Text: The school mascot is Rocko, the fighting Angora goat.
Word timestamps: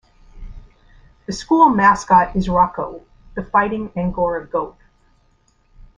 The 1.27 1.31
school 1.31 1.69
mascot 1.69 2.35
is 2.35 2.47
Rocko, 2.47 3.03
the 3.35 3.43
fighting 3.45 3.91
Angora 3.95 4.47
goat. 4.47 4.79